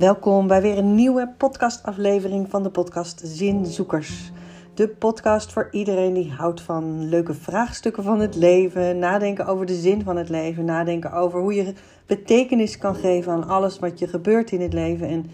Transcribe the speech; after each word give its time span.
Welkom 0.00 0.46
bij 0.46 0.62
weer 0.62 0.78
een 0.78 0.94
nieuwe 0.94 1.34
podcastaflevering 1.36 2.50
van 2.50 2.62
de 2.62 2.70
podcast 2.70 3.20
Zinzoekers. 3.24 4.32
De 4.74 4.88
podcast 4.88 5.52
voor 5.52 5.68
iedereen 5.70 6.12
die 6.12 6.30
houdt 6.30 6.60
van 6.60 7.08
leuke 7.08 7.34
vraagstukken 7.34 8.02
van 8.02 8.20
het 8.20 8.36
leven, 8.36 8.98
nadenken 8.98 9.46
over 9.46 9.66
de 9.66 9.74
zin 9.74 10.02
van 10.02 10.16
het 10.16 10.28
leven, 10.28 10.64
nadenken 10.64 11.12
over 11.12 11.40
hoe 11.40 11.54
je 11.54 11.72
betekenis 12.06 12.78
kan 12.78 12.94
geven 12.94 13.32
aan 13.32 13.48
alles 13.48 13.78
wat 13.78 13.98
je 13.98 14.08
gebeurt 14.08 14.50
in 14.50 14.60
het 14.60 14.72
leven. 14.72 15.08
En 15.08 15.30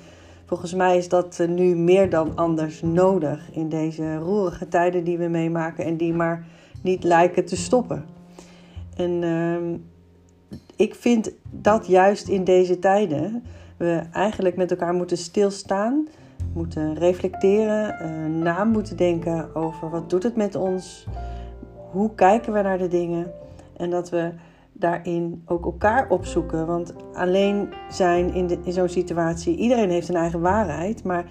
volgens 0.46 0.74
mij 0.74 0.96
is 0.96 1.08
dat 1.08 1.40
eh, 1.40 1.48
nu 1.48 1.76
meer 1.76 2.10
dan 2.10 2.36
anders 2.36 2.82
nodig 2.82 3.50
in 3.52 3.68
deze 3.68 4.16
roerige 4.16 4.68
tijden 4.68 5.04
die 5.04 5.18
we 5.18 5.28
meemaken 5.28 5.84
en 5.84 5.96
die 5.96 6.12
maar 6.12 6.46
niet 6.82 7.04
lijken 7.04 7.44
te 7.44 7.56
stoppen. 7.56 8.04
En 8.96 9.22
uh, 9.22 9.78
ik 10.76 10.94
vind 10.94 11.32
dat 11.50 11.86
juist 11.86 12.28
in 12.28 12.44
deze 12.44 12.78
tijden 12.78 13.42
we 13.76 14.02
eigenlijk 14.12 14.56
met 14.56 14.70
elkaar 14.70 14.94
moeten 14.94 15.16
stilstaan, 15.16 16.08
moeten 16.52 16.94
reflecteren, 16.94 17.96
uh, 18.02 18.42
na 18.42 18.64
moeten 18.64 18.96
denken 18.96 19.54
over 19.54 19.90
wat 19.90 20.10
doet 20.10 20.22
het 20.22 20.36
met 20.36 20.54
ons, 20.54 21.06
hoe 21.90 22.14
kijken 22.14 22.52
we 22.52 22.62
naar 22.62 22.78
de 22.78 22.88
dingen 22.88 23.32
en 23.76 23.90
dat 23.90 24.10
we 24.10 24.32
daarin 24.72 25.42
ook 25.46 25.64
elkaar 25.64 26.08
opzoeken. 26.08 26.66
Want 26.66 26.94
alleen 27.14 27.68
zijn 27.90 28.34
in, 28.34 28.64
in 28.64 28.72
zo'n 28.72 28.88
situatie, 28.88 29.56
iedereen 29.56 29.90
heeft 29.90 30.08
een 30.08 30.16
eigen 30.16 30.40
waarheid, 30.40 31.04
maar 31.04 31.24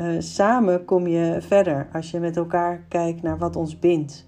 uh, 0.00 0.06
samen 0.18 0.84
kom 0.84 1.06
je 1.06 1.36
verder 1.40 1.88
als 1.92 2.10
je 2.10 2.20
met 2.20 2.36
elkaar 2.36 2.84
kijkt 2.88 3.22
naar 3.22 3.38
wat 3.38 3.56
ons 3.56 3.78
bindt. 3.78 4.26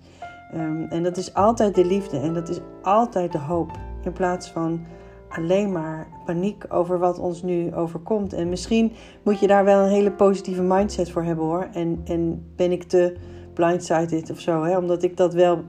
Um, 0.54 0.86
en 0.90 1.02
dat 1.02 1.16
is 1.16 1.34
altijd 1.34 1.74
de 1.74 1.84
liefde 1.84 2.18
en 2.18 2.34
dat 2.34 2.48
is 2.48 2.60
altijd 2.82 3.32
de 3.32 3.38
hoop. 3.38 3.70
In 4.04 4.12
plaats 4.12 4.50
van 4.50 4.80
alleen 5.28 5.72
maar 5.72 6.08
paniek 6.24 6.64
over 6.68 6.98
wat 6.98 7.18
ons 7.18 7.42
nu 7.42 7.74
overkomt. 7.74 8.32
En 8.32 8.48
misschien 8.48 8.92
moet 9.22 9.40
je 9.40 9.46
daar 9.46 9.64
wel 9.64 9.82
een 9.82 9.90
hele 9.90 10.12
positieve 10.12 10.62
mindset 10.62 11.10
voor 11.10 11.22
hebben 11.22 11.44
hoor. 11.44 11.68
En, 11.72 12.00
en 12.04 12.52
ben 12.56 12.72
ik 12.72 12.82
te 12.82 13.16
blindsided 13.54 14.30
of 14.30 14.40
zo, 14.40 14.62
hè? 14.62 14.76
omdat 14.76 15.02
ik 15.02 15.16
dat 15.16 15.34
wel 15.34 15.62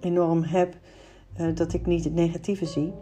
enorm 0.00 0.42
heb, 0.42 0.74
uh, 1.40 1.54
dat 1.54 1.72
ik 1.72 1.86
niet 1.86 2.04
het 2.04 2.14
negatieve 2.14 2.66
zie. 2.66 2.92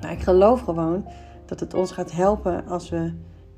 Maar 0.00 0.12
ik 0.12 0.20
geloof 0.20 0.60
gewoon 0.60 1.04
dat 1.46 1.60
het 1.60 1.74
ons 1.74 1.92
gaat 1.92 2.12
helpen 2.12 2.66
als 2.66 2.90
we 2.90 3.12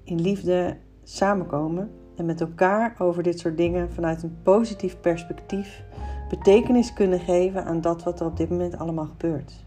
in 0.05 0.21
liefde 0.21 0.77
samenkomen 1.03 1.91
en 2.17 2.25
met 2.27 2.41
elkaar 2.41 2.95
over 2.99 3.23
dit 3.23 3.39
soort 3.39 3.57
dingen 3.57 3.93
vanuit 3.93 4.23
een 4.23 4.37
positief 4.43 5.01
perspectief 5.01 5.85
betekenis 6.29 6.93
kunnen 6.93 7.21
geven 7.21 7.65
aan 7.65 7.81
dat 7.81 8.03
wat 8.03 8.21
er 8.21 8.27
op 8.27 8.37
dit 8.37 8.51
moment 8.51 8.79
allemaal 8.79 9.07
gebeurt. 9.07 9.65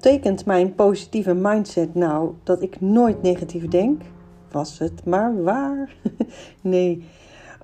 Betekent 0.00 0.46
mijn 0.46 0.74
positieve 0.74 1.34
mindset 1.34 1.94
nou 1.94 2.34
dat 2.42 2.62
ik 2.62 2.80
nooit 2.80 3.22
negatief 3.22 3.68
denk? 3.68 4.02
Was 4.50 4.78
het 4.78 5.04
maar 5.04 5.42
waar? 5.42 5.94
nee, 6.60 7.04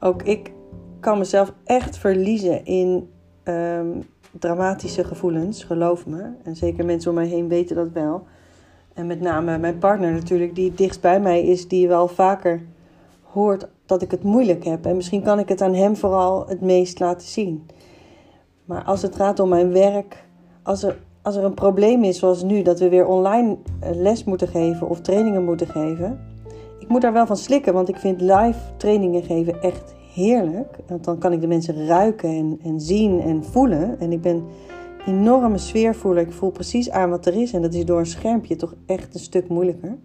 ook 0.01 0.23
ik 0.23 0.53
kan 1.01 1.19
mezelf 1.19 1.53
echt 1.64 1.98
verliezen 1.98 2.64
in 2.64 3.11
um, 3.45 4.07
dramatische 4.31 5.05
gevoelens, 5.05 5.64
geloof 5.64 6.07
me. 6.07 6.31
En 6.42 6.57
zeker 6.57 6.84
mensen 6.84 7.11
om 7.11 7.17
mij 7.17 7.27
heen 7.27 7.48
weten 7.48 7.77
dat 7.77 7.91
wel. 7.92 8.27
En 8.95 9.07
met 9.07 9.20
name 9.20 9.59
mijn 9.59 9.79
partner 9.79 10.12
natuurlijk, 10.12 10.55
die 10.55 10.75
dichtst 10.75 11.01
bij 11.01 11.20
mij 11.20 11.42
is, 11.42 11.69
die 11.69 11.89
wel 11.89 12.09
vaker 12.09 12.62
hoort 13.23 13.69
dat 13.87 14.03
ik 14.03 14.11
het 14.11 14.23
moeilijk 14.23 14.64
heb. 14.64 14.86
En 14.86 14.97
misschien 14.97 15.23
kan 15.23 15.39
ik 15.39 15.48
het 15.48 15.61
aan 15.61 15.74
hem 15.74 15.97
vooral 15.97 16.47
het 16.48 16.61
meest 16.61 16.98
laten 17.01 17.29
zien. 17.29 17.67
Maar 18.64 18.85
als 18.85 19.03
het 19.03 19.17
gaat 19.17 19.41
om 19.41 19.48
mijn 19.48 19.73
werk, 19.73 20.24
als 20.63 20.83
er 20.83 21.05
als 21.27 21.37
er 21.37 21.45
een 21.45 21.55
probleem 21.55 22.05
is 22.05 22.19
zoals 22.19 22.42
nu, 22.42 22.63
dat 22.63 22.79
we 22.79 22.89
weer 22.89 23.07
online 23.07 23.57
eh, 23.81 23.91
les 23.95 24.25
moeten 24.25 24.48
geven 24.48 24.89
of 24.89 25.01
trainingen 25.01 25.45
moeten 25.45 25.67
geven. 25.67 26.19
Ik 26.79 26.89
moet 26.89 27.01
daar 27.01 27.13
wel 27.13 27.27
van 27.27 27.37
slikken, 27.37 27.73
want 27.73 27.89
ik 27.89 27.97
vind 27.97 28.20
live 28.20 28.59
trainingen 28.77 29.23
geven 29.23 29.63
echt 29.63 29.95
heerlijk. 30.13 30.79
Want 30.89 31.05
dan 31.05 31.19
kan 31.19 31.33
ik 31.33 31.41
de 31.41 31.47
mensen 31.47 31.86
ruiken 31.86 32.29
en, 32.29 32.59
en 32.63 32.81
zien 32.81 33.20
en 33.20 33.45
voelen. 33.45 34.01
En 34.01 34.13
ik 34.13 34.20
ben 34.20 34.45
enorme 35.07 35.59
sfeervoeler. 35.59 36.23
Ik 36.23 36.33
voel 36.33 36.51
precies 36.51 36.91
aan 36.91 37.11
wat 37.11 37.27
er 37.27 37.35
is. 37.35 37.53
En 37.53 37.63
dat 37.63 37.75
is 37.75 37.85
door 37.85 37.98
een 37.98 38.07
schermpje 38.07 38.57
toch 38.57 38.75
echt 38.86 39.15
een 39.15 39.20
stuk 39.20 39.48
moeilijker. 39.48 39.97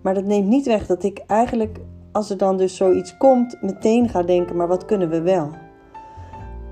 Maar 0.00 0.14
dat 0.14 0.24
neemt 0.24 0.48
niet 0.48 0.66
weg 0.66 0.86
dat 0.86 1.02
ik 1.02 1.22
eigenlijk, 1.26 1.80
als 2.12 2.30
er 2.30 2.36
dan 2.36 2.56
dus 2.56 2.76
zoiets 2.76 3.16
komt, 3.16 3.62
meteen 3.62 4.08
ga 4.08 4.22
denken: 4.22 4.56
maar 4.56 4.68
wat 4.68 4.84
kunnen 4.84 5.08
we 5.08 5.20
wel? 5.20 5.50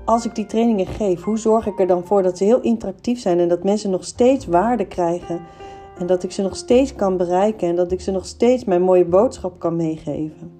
Als 0.05 0.25
ik 0.25 0.35
die 0.35 0.45
trainingen 0.45 0.85
geef, 0.85 1.23
hoe 1.23 1.37
zorg 1.37 1.67
ik 1.67 1.79
er 1.79 1.87
dan 1.87 2.05
voor 2.05 2.23
dat 2.23 2.37
ze 2.37 2.43
heel 2.43 2.61
interactief 2.61 3.19
zijn 3.19 3.39
en 3.39 3.47
dat 3.47 3.63
mensen 3.63 3.89
nog 3.89 4.05
steeds 4.05 4.45
waarde 4.45 4.85
krijgen 4.85 5.41
en 5.99 6.05
dat 6.07 6.23
ik 6.23 6.31
ze 6.31 6.41
nog 6.41 6.55
steeds 6.55 6.95
kan 6.95 7.17
bereiken 7.17 7.67
en 7.67 7.75
dat 7.75 7.91
ik 7.91 8.01
ze 8.01 8.11
nog 8.11 8.25
steeds 8.25 8.63
mijn 8.63 8.81
mooie 8.81 9.05
boodschap 9.05 9.59
kan 9.59 9.75
meegeven. 9.75 10.51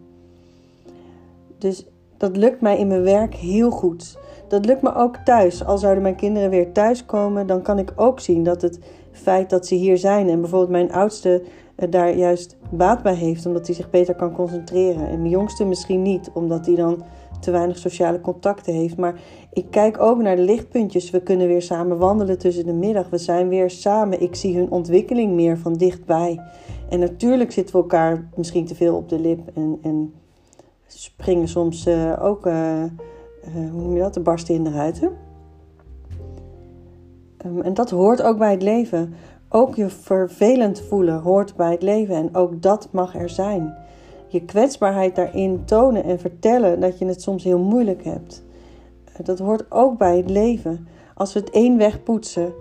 Dus 1.57 1.85
dat 2.17 2.37
lukt 2.37 2.61
mij 2.61 2.77
in 2.77 2.87
mijn 2.87 3.03
werk 3.03 3.35
heel 3.35 3.69
goed. 3.69 4.17
Dat 4.47 4.65
lukt 4.65 4.81
me 4.81 4.95
ook 4.95 5.15
thuis. 5.15 5.65
Al 5.65 5.77
zouden 5.77 6.03
mijn 6.03 6.15
kinderen 6.15 6.49
weer 6.49 6.71
thuiskomen, 6.71 7.47
dan 7.47 7.61
kan 7.61 7.79
ik 7.79 7.93
ook 7.95 8.19
zien 8.19 8.43
dat 8.43 8.61
het 8.61 8.79
feit 9.11 9.49
dat 9.49 9.67
ze 9.67 9.75
hier 9.75 9.97
zijn 9.97 10.29
en 10.29 10.41
bijvoorbeeld 10.41 10.71
mijn 10.71 10.91
oudste 10.91 11.43
daar 11.89 12.15
juist 12.15 12.57
baat 12.69 13.03
bij 13.03 13.15
heeft, 13.15 13.45
omdat 13.45 13.65
hij 13.65 13.75
zich 13.75 13.89
beter 13.89 14.15
kan 14.15 14.33
concentreren. 14.33 15.07
En 15.07 15.17
mijn 15.17 15.29
jongste 15.29 15.65
misschien 15.65 16.01
niet, 16.01 16.29
omdat 16.33 16.65
hij 16.65 16.75
dan 16.75 17.03
te 17.43 17.51
weinig 17.51 17.77
sociale 17.77 18.21
contacten 18.21 18.73
heeft. 18.73 18.97
Maar 18.97 19.19
ik 19.51 19.65
kijk 19.69 20.01
ook 20.01 20.21
naar 20.21 20.35
de 20.35 20.41
lichtpuntjes. 20.41 21.09
We 21.09 21.21
kunnen 21.21 21.47
weer 21.47 21.61
samen 21.61 21.97
wandelen 21.97 22.37
tussen 22.37 22.65
de 22.65 22.73
middag. 22.73 23.09
We 23.09 23.17
zijn 23.17 23.47
weer 23.47 23.69
samen. 23.69 24.21
Ik 24.21 24.35
zie 24.35 24.57
hun 24.57 24.71
ontwikkeling 24.71 25.33
meer 25.33 25.57
van 25.57 25.73
dichtbij. 25.73 26.41
En 26.89 26.99
natuurlijk 26.99 27.51
zitten 27.51 27.75
we 27.75 27.81
elkaar 27.81 28.29
misschien 28.35 28.65
te 28.65 28.75
veel 28.75 28.95
op 28.95 29.09
de 29.09 29.19
lip 29.19 29.39
en, 29.55 29.79
en 29.81 30.13
springen 30.87 31.47
soms 31.47 31.87
uh, 31.87 32.23
ook, 32.23 32.45
uh, 32.45 32.83
hoe 33.53 33.81
noem 33.81 33.93
je 33.93 34.01
dat, 34.01 34.13
de 34.13 34.19
barsten 34.19 34.55
in 34.55 34.63
de 34.63 34.71
ruiten. 34.71 35.11
Um, 37.45 37.61
en 37.61 37.73
dat 37.73 37.89
hoort 37.89 38.21
ook 38.21 38.37
bij 38.37 38.51
het 38.51 38.61
leven. 38.61 39.13
Ook 39.49 39.75
je 39.75 39.89
vervelend 39.89 40.81
voelen 40.81 41.21
hoort 41.21 41.55
bij 41.55 41.71
het 41.71 41.81
leven 41.81 42.15
en 42.15 42.35
ook 42.35 42.61
dat 42.61 42.87
mag 42.91 43.15
er 43.15 43.29
zijn 43.29 43.73
je 44.33 44.45
kwetsbaarheid 44.45 45.16
daarin 45.16 45.66
tonen 45.66 46.03
en 46.03 46.19
vertellen 46.19 46.79
dat 46.79 46.99
je 46.99 47.05
het 47.05 47.21
soms 47.21 47.44
heel 47.44 47.59
moeilijk 47.59 48.03
hebt. 48.03 48.44
Eh, 49.03 49.25
dat 49.25 49.39
hoort 49.39 49.71
ook 49.71 49.97
bij 49.97 50.17
het 50.17 50.29
leven. 50.29 50.88
Als 51.16 51.33
we 51.33 51.39
het 51.39 51.49
een 51.51 51.77
wegpoetsen 51.77 52.53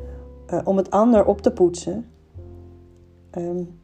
uh, 0.53 0.61
om 0.65 0.77
het 0.77 0.91
ander 0.91 1.25
op 1.25 1.41
te 1.41 1.53
poetsen. 1.53 2.06
Um, 3.38 3.81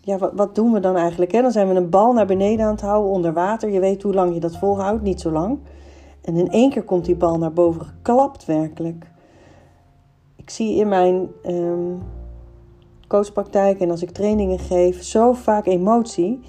ja, 0.00 0.18
wat, 0.18 0.32
wat, 0.34 0.54
doen 0.54 0.72
we 0.72 0.80
dan 0.80 0.96
eigenlijk? 0.96 1.32
Hè? 1.32 1.42
Dan 1.42 1.52
zijn 1.52 1.68
we 1.68 1.74
een 1.74 1.90
bal 1.90 2.12
naar 2.12 2.26
beneden 2.26 2.66
aan 2.66 2.72
het 2.72 2.80
houden 2.80 3.12
onder 3.12 3.32
water. 3.32 3.70
Je 3.70 3.80
weet 3.80 4.02
hoe 4.02 4.14
lang 4.14 4.34
je 4.34 4.40
dat 4.40 4.56
volhoudt, 4.56 5.02
niet 5.02 5.20
zo 5.20 5.30
lang. 5.30 5.58
En 6.22 6.36
in 6.36 6.50
één 6.50 6.70
keer 6.70 6.82
komt 6.82 7.04
die 7.04 7.16
bal 7.16 7.38
naar 7.38 7.52
boven 7.52 7.84
geklapt, 7.84 8.44
werkelijk. 8.44 9.10
Ik 10.36 10.50
zie 10.50 10.76
in 10.76 10.88
mijn 10.88 11.28
um, 11.46 12.02
coachpraktijk 13.08 13.80
en 13.80 13.90
als 13.90 14.02
ik 14.02 14.10
trainingen 14.10 14.58
geef 14.58 15.02
zo 15.02 15.32
vaak 15.32 15.66
emotie. 15.66 16.40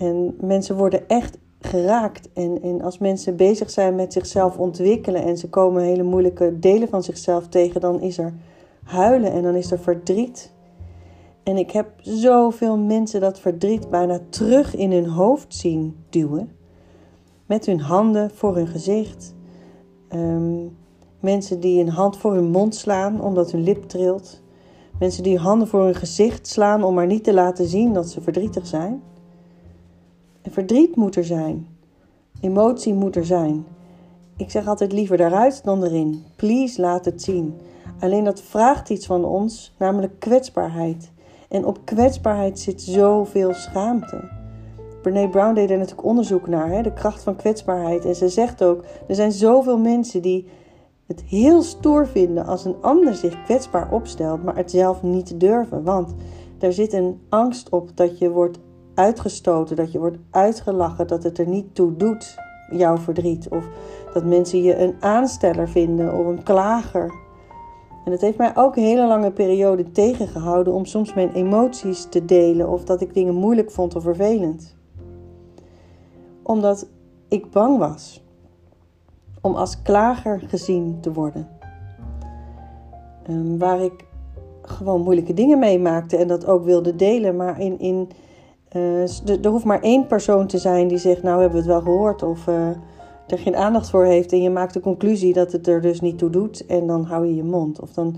En 0.00 0.36
mensen 0.40 0.76
worden 0.76 1.08
echt 1.08 1.38
geraakt. 1.60 2.28
En, 2.32 2.62
en 2.62 2.82
als 2.82 2.98
mensen 2.98 3.36
bezig 3.36 3.70
zijn 3.70 3.94
met 3.94 4.12
zichzelf 4.12 4.58
ontwikkelen 4.58 5.22
en 5.22 5.36
ze 5.36 5.48
komen 5.48 5.82
hele 5.82 6.02
moeilijke 6.02 6.58
delen 6.58 6.88
van 6.88 7.02
zichzelf 7.02 7.48
tegen, 7.48 7.80
dan 7.80 8.00
is 8.00 8.18
er 8.18 8.34
huilen 8.84 9.32
en 9.32 9.42
dan 9.42 9.54
is 9.54 9.70
er 9.70 9.78
verdriet. 9.78 10.52
En 11.42 11.56
ik 11.56 11.70
heb 11.70 11.90
zoveel 12.00 12.78
mensen 12.78 13.20
dat 13.20 13.40
verdriet 13.40 13.90
bijna 13.90 14.20
terug 14.28 14.76
in 14.76 14.92
hun 14.92 15.06
hoofd 15.06 15.54
zien 15.54 15.96
duwen. 16.08 16.50
Met 17.46 17.66
hun 17.66 17.80
handen 17.80 18.30
voor 18.30 18.56
hun 18.56 18.66
gezicht. 18.66 19.34
Um, 20.14 20.76
mensen 21.20 21.60
die 21.60 21.80
een 21.80 21.88
hand 21.88 22.16
voor 22.16 22.34
hun 22.34 22.50
mond 22.50 22.74
slaan 22.74 23.20
omdat 23.20 23.50
hun 23.50 23.62
lip 23.62 23.82
trilt. 23.82 24.42
Mensen 24.98 25.22
die 25.22 25.38
handen 25.38 25.68
voor 25.68 25.84
hun 25.84 25.94
gezicht 25.94 26.46
slaan 26.46 26.84
om 26.84 26.94
maar 26.94 27.06
niet 27.06 27.24
te 27.24 27.34
laten 27.34 27.66
zien 27.66 27.92
dat 27.92 28.08
ze 28.08 28.20
verdrietig 28.20 28.66
zijn. 28.66 29.02
Verdriet 30.48 30.96
moet 30.96 31.16
er 31.16 31.24
zijn. 31.24 31.66
Emotie 32.40 32.94
moet 32.94 33.16
er 33.16 33.24
zijn. 33.24 33.64
Ik 34.36 34.50
zeg 34.50 34.66
altijd 34.66 34.92
liever 34.92 35.16
daaruit 35.16 35.64
dan 35.64 35.84
erin. 35.84 36.24
Please 36.36 36.80
laat 36.80 37.04
het 37.04 37.22
zien. 37.22 37.54
Alleen 38.00 38.24
dat 38.24 38.42
vraagt 38.42 38.90
iets 38.90 39.06
van 39.06 39.24
ons, 39.24 39.74
namelijk 39.78 40.12
kwetsbaarheid. 40.18 41.12
En 41.48 41.64
op 41.64 41.78
kwetsbaarheid 41.84 42.58
zit 42.58 42.82
zoveel 42.82 43.54
schaamte. 43.54 44.28
Brene 45.02 45.28
Brown 45.28 45.54
deed 45.54 45.70
er 45.70 45.78
natuurlijk 45.78 46.06
onderzoek 46.06 46.48
naar, 46.48 46.68
hè, 46.68 46.82
de 46.82 46.92
kracht 46.92 47.22
van 47.22 47.36
kwetsbaarheid. 47.36 48.04
En 48.04 48.14
ze 48.14 48.28
zegt 48.28 48.64
ook, 48.64 48.84
er 49.08 49.14
zijn 49.14 49.32
zoveel 49.32 49.78
mensen 49.78 50.22
die 50.22 50.46
het 51.06 51.22
heel 51.22 51.62
stoer 51.62 52.06
vinden 52.06 52.46
als 52.46 52.64
een 52.64 52.76
ander 52.80 53.14
zich 53.14 53.42
kwetsbaar 53.42 53.92
opstelt, 53.92 54.42
maar 54.44 54.56
het 54.56 54.70
zelf 54.70 55.02
niet 55.02 55.40
durven. 55.40 55.82
Want 55.82 56.14
er 56.58 56.72
zit 56.72 56.92
een 56.92 57.20
angst 57.28 57.68
op 57.68 57.96
dat 57.96 58.18
je 58.18 58.30
wordt 58.30 58.58
uitgestoten, 59.00 59.76
dat 59.76 59.92
je 59.92 59.98
wordt 59.98 60.18
uitgelachen, 60.30 61.06
dat 61.06 61.22
het 61.22 61.38
er 61.38 61.48
niet 61.48 61.74
toe 61.74 61.96
doet 61.96 62.38
jouw 62.70 62.96
verdriet. 62.96 63.48
Of 63.48 63.68
dat 64.14 64.24
mensen 64.24 64.62
je 64.62 64.78
een 64.78 64.94
aansteller 65.00 65.68
vinden 65.68 66.14
of 66.14 66.26
een 66.26 66.42
klager. 66.42 67.14
En 68.04 68.12
het 68.12 68.20
heeft 68.20 68.38
mij 68.38 68.56
ook 68.56 68.76
een 68.76 68.82
hele 68.82 69.06
lange 69.06 69.30
periode 69.30 69.92
tegengehouden 69.92 70.72
om 70.72 70.84
soms 70.84 71.14
mijn 71.14 71.32
emoties 71.32 72.04
te 72.04 72.24
delen 72.24 72.68
of 72.68 72.84
dat 72.84 73.00
ik 73.00 73.14
dingen 73.14 73.34
moeilijk 73.34 73.70
vond 73.70 73.96
of 73.96 74.02
vervelend. 74.02 74.76
Omdat 76.42 76.88
ik 77.28 77.50
bang 77.50 77.78
was 77.78 78.24
om 79.40 79.54
als 79.54 79.82
klager 79.82 80.42
gezien 80.46 80.98
te 81.00 81.12
worden. 81.12 81.48
Um, 83.30 83.58
waar 83.58 83.80
ik 83.80 84.04
gewoon 84.62 85.00
moeilijke 85.00 85.34
dingen 85.34 85.58
meemaakte 85.58 86.16
en 86.16 86.28
dat 86.28 86.46
ook 86.46 86.64
wilde 86.64 86.96
delen, 86.96 87.36
maar 87.36 87.60
in, 87.60 87.78
in 87.78 88.08
uh, 88.76 89.44
er 89.44 89.50
hoeft 89.50 89.64
maar 89.64 89.80
één 89.80 90.06
persoon 90.06 90.46
te 90.46 90.58
zijn 90.58 90.88
die 90.88 90.98
zegt: 90.98 91.22
Nou, 91.22 91.40
hebben 91.40 91.62
we 91.62 91.70
het 91.70 91.72
wel 91.72 91.94
gehoord. 91.94 92.22
Of 92.22 92.46
uh, 92.46 92.68
er 93.26 93.38
geen 93.38 93.56
aandacht 93.56 93.90
voor 93.90 94.04
heeft. 94.04 94.32
En 94.32 94.42
je 94.42 94.50
maakt 94.50 94.74
de 94.74 94.80
conclusie 94.80 95.32
dat 95.32 95.52
het 95.52 95.66
er 95.66 95.80
dus 95.80 96.00
niet 96.00 96.18
toe 96.18 96.30
doet. 96.30 96.66
En 96.66 96.86
dan 96.86 97.04
hou 97.04 97.26
je 97.26 97.34
je 97.34 97.44
mond. 97.44 97.80
Of 97.80 97.92
dan 97.92 98.16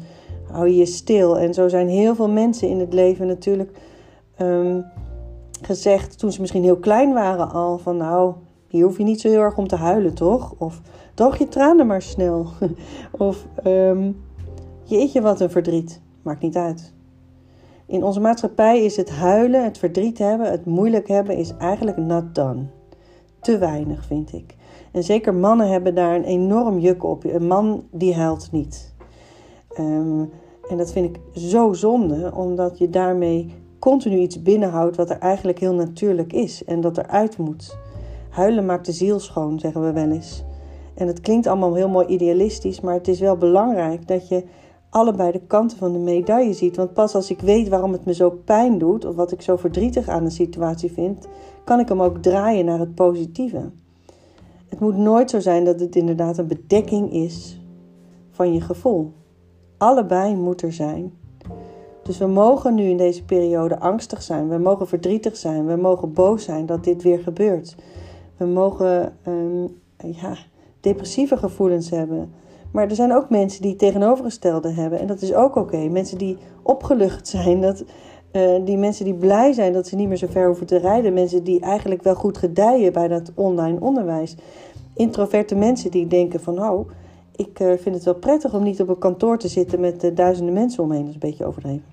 hou 0.51 0.69
je 0.69 0.77
je 0.77 0.87
stil. 0.87 1.39
En 1.39 1.55
zo 1.55 1.69
zijn 1.69 1.89
heel 1.89 2.15
veel 2.15 2.29
mensen 2.29 2.69
in 2.69 2.79
het 2.79 2.93
leven 2.93 3.27
natuurlijk 3.27 3.79
um, 4.39 4.85
gezegd. 5.63 6.19
Toen 6.19 6.33
ze 6.33 6.41
misschien 6.41 6.63
heel 6.63 6.79
klein 6.79 7.13
waren 7.13 7.51
al. 7.51 7.79
Van 7.79 7.97
nou, 7.97 8.35
hier 8.69 8.85
hoef 8.85 8.99
je 8.99 9.05
niet 9.05 9.21
zo 9.21 9.29
heel 9.29 9.41
erg 9.41 9.57
om 9.57 9.69
te 9.69 9.77
huilen, 9.77 10.15
toch? 10.15 10.55
Of 10.59 10.81
droog 11.15 11.39
je 11.39 11.49
tranen 11.49 11.87
maar 11.87 12.03
snel. 12.03 12.47
of 13.19 13.47
um, 13.67 14.23
jeetje, 14.85 15.21
wat 15.21 15.41
een 15.41 15.51
verdriet. 15.51 16.01
Maakt 16.23 16.43
niet 16.43 16.57
uit. 16.57 16.93
In 17.93 18.05
onze 18.05 18.21
maatschappij 18.21 18.85
is 18.85 18.97
het 18.97 19.11
huilen, 19.11 19.65
het 19.65 19.79
verdriet 19.79 20.19
hebben, 20.19 20.50
het 20.50 20.67
moeilijk 20.67 21.09
hebben, 21.09 21.37
is 21.37 21.56
eigenlijk 21.59 21.97
not 21.97 22.35
done. 22.35 22.62
Te 23.41 23.59
weinig, 23.59 24.05
vind 24.05 24.33
ik. 24.33 24.56
En 24.93 25.03
zeker 25.03 25.35
mannen 25.35 25.71
hebben 25.71 25.94
daar 25.94 26.15
een 26.15 26.25
enorm 26.25 26.79
juk 26.79 27.05
op. 27.05 27.25
Een 27.25 27.47
man 27.47 27.85
die 27.91 28.15
huilt 28.15 28.49
niet. 28.53 28.94
Um, 29.79 30.31
en 30.69 30.77
dat 30.77 30.93
vind 30.93 31.17
ik 31.17 31.21
zo 31.43 31.73
zonde, 31.73 32.33
omdat 32.35 32.79
je 32.79 32.91
daarmee 32.91 33.55
continu 33.79 34.17
iets 34.17 34.43
binnenhoudt 34.43 34.97
wat 34.97 35.11
er 35.11 35.19
eigenlijk 35.19 35.59
heel 35.59 35.75
natuurlijk 35.75 36.33
is 36.33 36.65
en 36.65 36.81
dat 36.81 36.99
eruit 36.99 37.39
moet. 37.39 37.77
Huilen 38.29 38.67
maakt 38.67 38.87
de 38.87 38.93
ziel 38.93 39.21
schoon, 39.21 39.59
zeggen 39.59 39.85
we 39.85 39.93
wel 39.93 40.11
eens. 40.11 40.44
En 40.94 41.06
het 41.06 41.21
klinkt 41.21 41.47
allemaal 41.47 41.75
heel 41.75 41.89
mooi 41.89 42.06
idealistisch, 42.06 42.81
maar 42.81 42.94
het 42.94 43.09
is 43.09 43.21
wel 43.21 43.37
belangrijk 43.37 44.09
dat 44.09 44.29
je 44.29 44.44
allebei 44.93 45.33
de 45.33 45.41
kanten 45.47 45.79
van 45.79 45.93
de 45.93 45.99
medaille 45.99 46.53
ziet. 46.53 46.77
Want 46.77 46.93
pas 46.93 47.15
als 47.15 47.31
ik 47.31 47.41
weet 47.41 47.69
waarom 47.69 47.93
het 47.93 48.05
me 48.05 48.15
zo 48.15 48.31
pijn 48.44 48.79
doet, 48.79 49.05
of 49.05 49.15
wat 49.15 49.33
ik 49.33 49.43
zo 49.43 49.56
verdrietig 49.56 50.09
aan 50.09 50.25
een 50.25 50.31
situatie 50.31 50.93
vind, 50.93 51.29
kan 51.65 51.81
ik 51.81 51.89
hem 51.89 52.03
ook 52.03 52.19
draaien 52.19 52.65
naar 52.65 52.79
het 52.79 52.94
positieve. 52.94 53.71
Het 54.69 54.81
moet 54.81 54.97
nooit 54.97 55.31
zo 55.31 55.41
zijn 55.41 55.65
dat 55.65 55.81
het 55.81 55.97
inderdaad 55.97 56.39
een 56.39 56.47
bedekking 56.47 57.12
is 57.12 57.61
van 58.31 58.53
je 58.53 58.61
gevoel. 58.61 59.12
Allebei 59.77 60.37
moet 60.37 60.62
er 60.62 60.73
zijn. 60.73 61.12
Dus 62.03 62.19
we 62.19 62.27
mogen 62.27 62.75
nu 62.75 62.83
in 62.83 62.97
deze 62.97 63.25
periode 63.25 63.79
angstig 63.79 64.23
zijn, 64.23 64.49
we 64.49 64.59
mogen 64.59 64.89
verdrietig 64.89 65.37
zijn, 65.37 65.67
we 65.67 65.77
mogen 65.77 66.12
boos 66.12 66.44
zijn 66.44 66.67
dat 66.67 66.85
dit 66.85 67.03
weer 67.03 67.19
gebeurt. 67.19 67.77
We 68.37 68.44
mogen 68.44 69.17
um, 69.27 69.81
ja, 69.97 70.37
depressieve 70.81 71.37
gevoelens 71.37 71.91
hebben. 71.91 72.33
Maar 72.73 72.89
er 72.89 72.95
zijn 72.95 73.13
ook 73.13 73.31
mensen 73.31 73.63
die 73.63 73.71
het 73.71 73.79
tegenovergestelde 73.79 74.71
hebben. 74.71 74.99
En 74.99 75.07
dat 75.07 75.23
is 75.23 75.35
ook 75.35 75.57
oké. 75.57 75.89
Mensen 75.89 76.19
die 76.19 76.37
opgelucht 76.63 77.29
zijn. 77.29 77.61
Dat, 77.61 77.85
uh, 78.33 78.65
die 78.65 78.77
mensen 78.77 79.05
die 79.05 79.15
blij 79.15 79.53
zijn 79.53 79.73
dat 79.73 79.87
ze 79.87 79.97
niet 79.97 80.09
meer 80.09 80.17
zo 80.17 80.27
ver 80.31 80.47
hoeven 80.47 80.67
te 80.67 80.79
rijden. 80.79 81.13
Mensen 81.13 81.45
die 81.45 81.61
eigenlijk 81.61 82.03
wel 82.03 82.15
goed 82.15 82.39
gedijen 82.39 82.93
bij 82.93 83.09
dat 83.09 83.33
online 83.35 83.81
onderwijs. 83.81 84.37
Introverte 84.95 85.55
mensen 85.55 85.91
die 85.91 86.07
denken 86.07 86.41
van 86.41 86.55
nou, 86.55 86.87
ik 87.37 87.61
uh, 87.61 87.73
vind 87.79 87.95
het 87.95 88.05
wel 88.05 88.15
prettig 88.15 88.55
om 88.55 88.63
niet 88.63 88.81
op 88.81 88.89
een 88.89 88.99
kantoor 88.99 89.39
te 89.39 89.49
zitten 89.49 89.81
met 89.81 90.05
uh, 90.05 90.15
duizenden 90.15 90.55
mensen 90.55 90.83
omheen. 90.83 91.01
Dat 91.01 91.09
is 91.09 91.15
een 91.15 91.31
beetje 91.31 91.47
overdreven. 91.47 91.85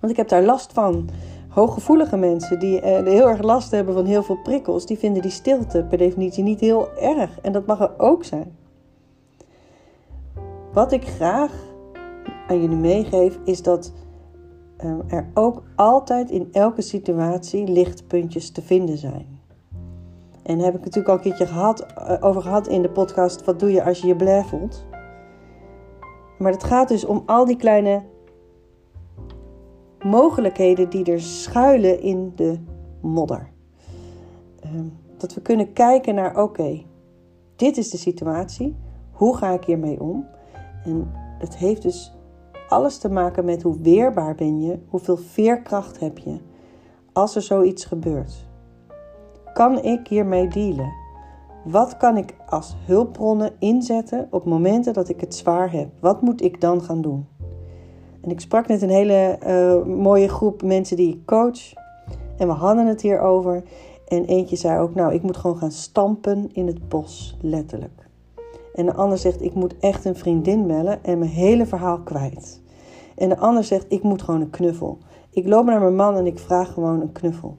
Want 0.00 0.12
ik 0.12 0.18
heb 0.18 0.28
daar 0.28 0.44
last 0.44 0.72
van. 0.72 1.08
Hooggevoelige 1.48 2.16
mensen 2.16 2.58
die 2.58 2.80
heel 2.84 3.28
erg 3.28 3.42
last 3.42 3.70
hebben 3.70 3.94
van 3.94 4.04
heel 4.04 4.22
veel 4.22 4.38
prikkels, 4.42 4.86
die 4.86 4.98
vinden 4.98 5.22
die 5.22 5.30
stilte 5.30 5.86
per 5.88 5.98
definitie 5.98 6.42
niet 6.42 6.60
heel 6.60 6.88
erg. 7.00 7.40
En 7.40 7.52
dat 7.52 7.66
mag 7.66 7.80
er 7.80 7.90
ook 7.98 8.24
zijn. 8.24 8.56
Wat 10.74 10.92
ik 10.92 11.04
graag 11.04 11.52
aan 12.48 12.60
jullie 12.60 12.76
meegeef 12.76 13.38
is 13.44 13.62
dat 13.62 13.92
ehm, 14.76 15.00
er 15.08 15.30
ook 15.34 15.62
altijd 15.76 16.30
in 16.30 16.48
elke 16.52 16.82
situatie 16.82 17.68
lichtpuntjes 17.68 18.50
te 18.50 18.62
vinden 18.62 18.98
zijn. 18.98 19.40
En 20.42 20.58
heb 20.58 20.74
ik 20.74 20.80
natuurlijk 20.80 21.08
al 21.08 21.14
een 21.14 21.20
keertje 21.20 21.46
gehad, 21.46 21.80
eh, 21.80 22.16
over 22.20 22.42
gehad 22.42 22.68
in 22.68 22.82
de 22.82 22.90
podcast 22.90 23.44
Wat 23.44 23.60
doe 23.60 23.72
je 23.72 23.84
als 23.84 24.00
je 24.00 24.06
je 24.06 24.16
blij 24.16 24.44
voelt? 24.44 24.86
Maar 26.38 26.52
het 26.52 26.64
gaat 26.64 26.88
dus 26.88 27.04
om 27.04 27.22
al 27.26 27.44
die 27.44 27.56
kleine 27.56 28.02
mogelijkheden 30.04 30.90
die 30.90 31.04
er 31.04 31.20
schuilen 31.20 32.00
in 32.00 32.32
de 32.34 32.58
modder. 33.00 33.50
Ehm, 34.60 34.86
dat 35.16 35.34
we 35.34 35.40
kunnen 35.40 35.72
kijken 35.72 36.14
naar: 36.14 36.42
oké, 36.42 36.82
dit 37.56 37.76
is 37.76 37.90
de 37.90 37.98
situatie. 37.98 38.76
Hoe 39.12 39.36
ga 39.36 39.50
ik 39.50 39.64
hiermee 39.64 40.00
om? 40.00 40.26
En 40.84 41.10
het 41.38 41.56
heeft 41.56 41.82
dus 41.82 42.12
alles 42.68 42.98
te 42.98 43.08
maken 43.08 43.44
met 43.44 43.62
hoe 43.62 43.80
weerbaar 43.80 44.34
ben 44.34 44.62
je, 44.62 44.78
hoeveel 44.88 45.16
veerkracht 45.16 46.00
heb 46.00 46.18
je 46.18 46.38
als 47.12 47.36
er 47.36 47.42
zoiets 47.42 47.84
gebeurt. 47.84 48.46
Kan 49.52 49.82
ik 49.82 50.08
hiermee 50.08 50.48
dealen? 50.48 50.92
Wat 51.64 51.96
kan 51.96 52.16
ik 52.16 52.34
als 52.46 52.76
hulpbronnen 52.86 53.52
inzetten 53.58 54.28
op 54.30 54.44
momenten 54.44 54.92
dat 54.92 55.08
ik 55.08 55.20
het 55.20 55.34
zwaar 55.34 55.72
heb? 55.72 55.88
Wat 56.00 56.22
moet 56.22 56.42
ik 56.42 56.60
dan 56.60 56.82
gaan 56.82 57.00
doen? 57.00 57.26
En 58.20 58.30
ik 58.30 58.40
sprak 58.40 58.66
net 58.66 58.82
een 58.82 58.90
hele 58.90 59.38
uh, 59.46 59.94
mooie 59.96 60.28
groep 60.28 60.62
mensen 60.62 60.96
die 60.96 61.14
ik 61.14 61.26
coach. 61.26 61.72
En 62.36 62.46
we 62.46 62.52
hadden 62.52 62.86
het 62.86 63.00
hierover. 63.00 63.62
En 64.08 64.24
eentje 64.24 64.56
zei 64.56 64.80
ook, 64.80 64.94
nou, 64.94 65.14
ik 65.14 65.22
moet 65.22 65.36
gewoon 65.36 65.56
gaan 65.56 65.70
stampen 65.70 66.48
in 66.52 66.66
het 66.66 66.88
bos, 66.88 67.36
letterlijk. 67.40 68.08
En 68.74 68.86
de 68.86 68.94
ander 68.94 69.18
zegt, 69.18 69.42
ik 69.42 69.54
moet 69.54 69.78
echt 69.78 70.04
een 70.04 70.16
vriendin 70.16 70.66
bellen 70.66 71.04
en 71.04 71.18
mijn 71.18 71.30
hele 71.30 71.66
verhaal 71.66 72.00
kwijt. 72.00 72.62
En 73.16 73.28
de 73.28 73.38
ander 73.38 73.64
zegt, 73.64 73.86
ik 73.88 74.02
moet 74.02 74.22
gewoon 74.22 74.40
een 74.40 74.50
knuffel. 74.50 74.98
Ik 75.30 75.46
loop 75.46 75.64
naar 75.64 75.80
mijn 75.80 75.96
man 75.96 76.16
en 76.16 76.26
ik 76.26 76.38
vraag 76.38 76.72
gewoon 76.72 77.00
een 77.00 77.12
knuffel. 77.12 77.56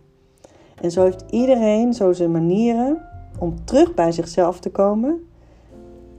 En 0.81 0.91
zo 0.91 1.03
heeft 1.03 1.23
iedereen 1.29 1.93
zo 1.93 2.13
zijn 2.13 2.31
manieren 2.31 3.01
om 3.39 3.65
terug 3.65 3.93
bij 3.93 4.11
zichzelf 4.11 4.59
te 4.59 4.71
komen, 4.71 5.19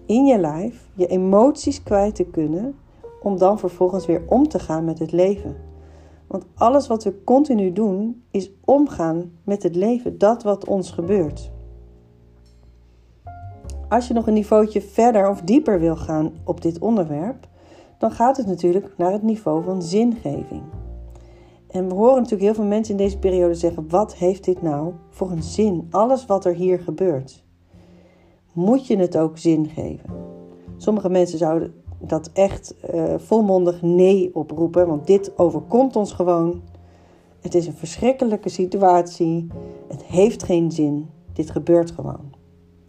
in 0.07 0.27
je 0.27 0.39
lijf, 0.39 0.89
je 0.95 1.07
emoties 1.07 1.83
kwijt 1.83 2.15
te 2.15 2.25
kunnen, 2.25 2.75
om 3.23 3.39
dan 3.39 3.59
vervolgens 3.59 4.07
weer 4.07 4.23
om 4.27 4.49
te 4.49 4.59
gaan 4.59 4.85
met 4.85 4.99
het 4.99 5.13
leven. 5.13 5.57
Want 6.27 6.45
alles 6.55 6.87
wat 6.87 7.05
we 7.05 7.25
continu 7.25 7.73
doen, 7.73 8.23
is 8.31 8.51
omgaan 8.65 9.33
met 9.45 9.63
het 9.63 9.75
leven, 9.75 10.19
dat 10.19 10.43
wat 10.43 10.67
ons 10.67 10.91
gebeurt 10.91 11.51
als 13.89 14.09
je 14.09 14.15
nog 14.15 14.27
een 14.27 14.35
niveautje 14.35 14.81
verder 14.81 15.31
of 15.31 15.41
dieper 15.41 15.81
wil 15.81 15.97
gaan 15.97 16.33
op 16.45 16.61
dit 16.61 16.79
onderwerp, 16.79 17.49
dan 17.99 18.11
gaat 18.11 18.37
het 18.37 18.47
natuurlijk 18.47 18.95
naar 18.97 19.13
het 19.13 19.23
niveau 19.23 19.65
van 19.65 19.83
zingeving. 19.83 20.63
En 21.69 21.89
we 21.89 21.95
horen 21.95 22.15
natuurlijk 22.15 22.43
heel 22.43 22.55
veel 22.55 22.65
mensen 22.65 22.95
in 22.99 23.05
deze 23.05 23.19
periode 23.19 23.55
zeggen: 23.55 23.89
wat 23.89 24.15
heeft 24.15 24.45
dit 24.45 24.63
nou 24.63 24.93
voor 25.11 25.31
een 25.31 25.43
zin? 25.43 25.87
Alles 25.91 26.27
wat 26.27 26.45
er 26.45 26.55
hier 26.55 26.79
gebeurt. 26.79 27.45
Moet 28.53 28.87
je 28.87 28.97
het 28.97 29.19
ook 29.19 29.39
zin 29.39 29.67
geven? 29.67 30.11
Sommige 30.77 31.09
mensen 31.09 31.39
zouden 31.39 31.75
dat 31.99 32.31
echt 32.33 32.75
uh, 32.95 33.15
volmondig 33.17 33.83
nee 33.83 34.35
oproepen, 34.35 34.87
want 34.87 35.07
dit 35.07 35.39
overkomt 35.39 35.97
ons 35.97 36.13
gewoon. 36.13 36.63
Het 37.41 37.55
is 37.55 37.67
een 37.67 37.77
verschrikkelijke 37.77 38.49
situatie. 38.49 39.47
Het 39.89 40.03
heeft 40.03 40.43
geen 40.43 40.73
zin. 40.73 41.09
Dit 41.33 41.51
gebeurt 41.51 41.91
gewoon. 41.91 42.36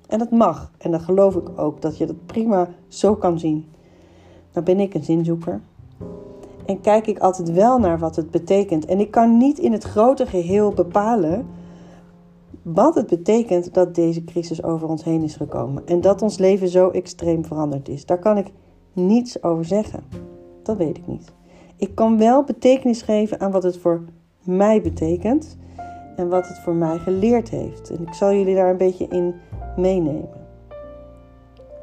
En 0.07 0.19
dat 0.19 0.31
mag. 0.31 0.71
En 0.77 0.91
dan 0.91 0.99
geloof 0.99 1.35
ik 1.35 1.59
ook 1.59 1.81
dat 1.81 1.97
je 1.97 2.05
dat 2.05 2.25
prima 2.25 2.69
zo 2.87 3.15
kan 3.15 3.39
zien. 3.39 3.65
Dan 4.51 4.63
ben 4.63 4.79
ik 4.79 4.93
een 4.93 5.03
zinzoeker. 5.03 5.61
En 6.65 6.81
kijk 6.81 7.07
ik 7.07 7.19
altijd 7.19 7.51
wel 7.51 7.79
naar 7.79 7.99
wat 7.99 8.15
het 8.15 8.31
betekent. 8.31 8.85
En 8.85 8.99
ik 8.99 9.11
kan 9.11 9.37
niet 9.37 9.59
in 9.59 9.71
het 9.71 9.83
grote 9.83 10.25
geheel 10.25 10.71
bepalen 10.73 11.47
wat 12.61 12.95
het 12.95 13.07
betekent 13.07 13.73
dat 13.73 13.95
deze 13.95 14.23
crisis 14.23 14.63
over 14.63 14.87
ons 14.87 15.03
heen 15.03 15.23
is 15.23 15.35
gekomen. 15.35 15.87
En 15.87 16.01
dat 16.01 16.21
ons 16.21 16.37
leven 16.37 16.67
zo 16.67 16.89
extreem 16.89 17.45
veranderd 17.45 17.89
is. 17.89 18.05
Daar 18.05 18.19
kan 18.19 18.37
ik 18.37 18.51
niets 18.93 19.43
over 19.43 19.65
zeggen. 19.65 20.03
Dat 20.63 20.77
weet 20.77 20.97
ik 20.97 21.07
niet. 21.07 21.33
Ik 21.77 21.95
kan 21.95 22.17
wel 22.17 22.43
betekenis 22.43 23.01
geven 23.01 23.39
aan 23.39 23.51
wat 23.51 23.63
het 23.63 23.77
voor 23.77 24.03
mij 24.43 24.81
betekent 24.81 25.57
en 26.15 26.29
wat 26.29 26.47
het 26.47 26.59
voor 26.59 26.75
mij 26.75 26.97
geleerd 26.97 27.49
heeft. 27.49 27.89
En 27.89 28.01
ik 28.01 28.13
zal 28.13 28.33
jullie 28.33 28.55
daar 28.55 28.69
een 28.69 28.77
beetje 28.77 29.07
in 29.07 29.35
meenemen. 29.77 30.29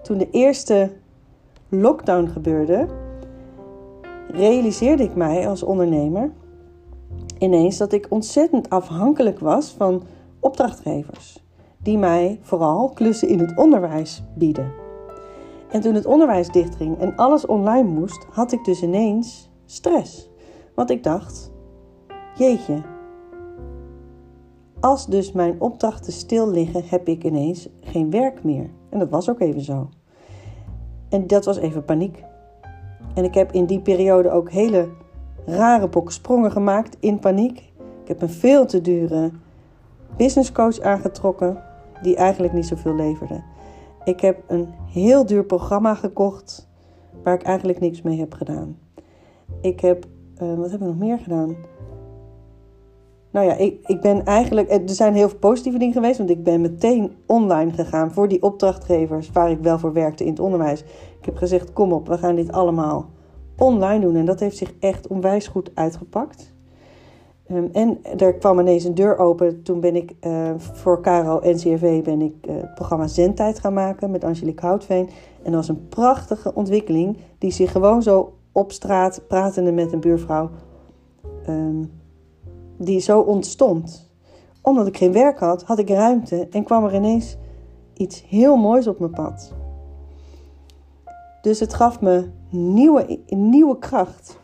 Toen 0.02 0.18
de 0.18 0.30
eerste 0.30 0.90
lockdown 1.68 2.26
gebeurde, 2.26 2.86
realiseerde 4.28 5.02
ik 5.02 5.14
mij 5.14 5.48
als 5.48 5.62
ondernemer 5.62 6.30
ineens 7.38 7.76
dat 7.76 7.92
ik 7.92 8.06
ontzettend 8.08 8.70
afhankelijk 8.70 9.38
was 9.38 9.74
van 9.76 10.02
opdrachtgevers. 10.40 11.42
die 11.78 11.98
mij 11.98 12.38
vooral 12.42 12.88
klussen 12.88 13.28
in 13.28 13.38
het 13.38 13.56
onderwijs 13.56 14.22
bieden. 14.34 14.72
En 15.70 15.80
toen 15.80 15.94
het 15.94 16.06
onderwijs 16.06 16.48
dichtging 16.48 16.98
en 16.98 17.16
alles 17.16 17.46
online 17.46 17.88
moest, 17.88 18.26
had 18.30 18.52
ik 18.52 18.64
dus 18.64 18.82
ineens 18.82 19.50
stress. 19.64 20.30
Want 20.74 20.90
ik 20.90 21.02
dacht: 21.02 21.52
jeetje, 22.34 22.82
als 24.84 25.06
dus 25.06 25.32
mijn 25.32 25.60
opdrachten 25.60 26.12
stil 26.12 26.50
liggen, 26.50 26.82
heb 26.86 27.08
ik 27.08 27.24
ineens 27.24 27.68
geen 27.80 28.10
werk 28.10 28.44
meer. 28.44 28.70
En 28.90 28.98
dat 28.98 29.08
was 29.08 29.30
ook 29.30 29.40
even 29.40 29.60
zo. 29.60 29.88
En 31.08 31.26
dat 31.26 31.44
was 31.44 31.56
even 31.56 31.84
paniek. 31.84 32.24
En 33.14 33.24
ik 33.24 33.34
heb 33.34 33.52
in 33.52 33.64
die 33.66 33.80
periode 33.80 34.30
ook 34.30 34.50
hele 34.50 34.88
rare 35.46 35.88
sprongen 36.06 36.52
gemaakt 36.52 36.96
in 37.00 37.18
paniek. 37.18 37.58
Ik 38.02 38.08
heb 38.08 38.22
een 38.22 38.30
veel 38.30 38.66
te 38.66 38.80
dure 38.80 39.30
businesscoach 40.16 40.80
aangetrokken, 40.80 41.62
die 42.02 42.16
eigenlijk 42.16 42.52
niet 42.52 42.66
zoveel 42.66 42.94
leverde. 42.94 43.42
Ik 44.04 44.20
heb 44.20 44.42
een 44.46 44.68
heel 44.92 45.26
duur 45.26 45.44
programma 45.44 45.94
gekocht, 45.94 46.68
waar 47.22 47.34
ik 47.34 47.42
eigenlijk 47.42 47.80
niks 47.80 48.02
mee 48.02 48.18
heb 48.18 48.34
gedaan. 48.34 48.78
Ik 49.60 49.80
heb, 49.80 50.06
uh, 50.42 50.54
wat 50.54 50.70
heb 50.70 50.80
ik 50.80 50.86
nog 50.86 50.98
meer 50.98 51.18
gedaan? 51.18 51.56
Nou 53.34 53.46
ja, 53.46 53.54
ik, 53.54 53.78
ik 53.86 54.00
ben 54.00 54.24
eigenlijk, 54.24 54.70
er 54.70 54.80
zijn 54.84 55.14
heel 55.14 55.28
veel 55.28 55.38
positieve 55.38 55.78
dingen 55.78 55.94
geweest, 55.94 56.18
want 56.18 56.30
ik 56.30 56.42
ben 56.42 56.60
meteen 56.60 57.12
online 57.26 57.72
gegaan 57.72 58.12
voor 58.12 58.28
die 58.28 58.42
opdrachtgevers 58.42 59.30
waar 59.30 59.50
ik 59.50 59.58
wel 59.60 59.78
voor 59.78 59.92
werkte 59.92 60.24
in 60.24 60.30
het 60.30 60.40
onderwijs. 60.40 60.80
Ik 61.18 61.24
heb 61.24 61.36
gezegd, 61.36 61.72
kom 61.72 61.92
op, 61.92 62.08
we 62.08 62.18
gaan 62.18 62.34
dit 62.34 62.52
allemaal 62.52 63.06
online 63.56 64.00
doen. 64.00 64.16
En 64.16 64.24
dat 64.24 64.40
heeft 64.40 64.56
zich 64.56 64.74
echt 64.80 65.06
onwijs 65.06 65.46
goed 65.46 65.70
uitgepakt. 65.74 66.52
Um, 67.52 67.68
en 67.72 67.98
er 68.18 68.34
kwam 68.34 68.58
ineens 68.58 68.84
een 68.84 68.94
deur 68.94 69.18
open. 69.18 69.62
Toen 69.62 69.80
ben 69.80 69.96
ik 69.96 70.14
uh, 70.26 70.50
voor 70.56 71.02
Caro 71.02 71.40
NCRV 71.42 72.02
ben 72.02 72.22
ik, 72.22 72.34
uh, 72.48 72.54
het 72.56 72.74
programma 72.74 73.06
Zendtijd 73.06 73.58
gaan 73.58 73.74
maken 73.74 74.10
met 74.10 74.24
Angelique 74.24 74.66
Houtveen. 74.66 75.08
En 75.42 75.52
dat 75.52 75.54
was 75.54 75.68
een 75.68 75.88
prachtige 75.88 76.54
ontwikkeling 76.54 77.16
die 77.38 77.50
zich 77.50 77.72
gewoon 77.72 78.02
zo 78.02 78.32
op 78.52 78.72
straat, 78.72 79.22
pratende 79.28 79.72
met 79.72 79.92
een 79.92 80.00
buurvrouw, 80.00 80.50
um, 81.48 81.90
die 82.84 83.00
zo 83.00 83.20
ontstond. 83.20 84.10
Omdat 84.60 84.86
ik 84.86 84.96
geen 84.96 85.12
werk 85.12 85.38
had, 85.38 85.62
had 85.62 85.78
ik 85.78 85.88
ruimte 85.88 86.48
en 86.50 86.64
kwam 86.64 86.84
er 86.84 86.94
ineens 86.94 87.36
iets 87.96 88.24
heel 88.28 88.56
moois 88.56 88.86
op 88.86 88.98
mijn 88.98 89.10
pad. 89.10 89.52
Dus 91.42 91.60
het 91.60 91.74
gaf 91.74 92.00
me 92.00 92.28
nieuwe, 92.50 93.18
nieuwe 93.26 93.78
kracht. 93.78 94.38